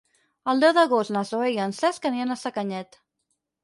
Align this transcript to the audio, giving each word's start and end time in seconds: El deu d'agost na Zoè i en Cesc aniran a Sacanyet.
El 0.53 0.63
deu 0.63 0.73
d'agost 0.77 1.13
na 1.17 1.23
Zoè 1.33 1.53
i 1.53 1.61
en 1.69 1.79
Cesc 1.83 2.11
aniran 2.15 2.37
a 2.39 2.43
Sacanyet. 2.49 3.03